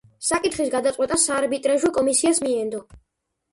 საკითხის 0.27 0.71
გადაწყვეტა 0.75 1.19
საარბიტრაჟო 1.25 1.93
კომისიას 2.01 2.43
მიენდო. 2.49 2.83